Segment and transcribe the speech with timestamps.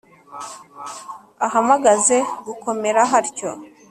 [1.45, 3.49] ahamaze gukomera hatyo.